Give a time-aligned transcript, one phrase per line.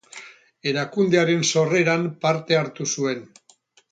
[0.71, 3.21] Erakundearen sorreran parte hartu zuen.